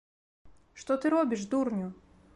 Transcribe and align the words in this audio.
Што 0.83 0.97
ты 1.03 1.13
робіш, 1.17 1.47
дурню?! 1.55 1.87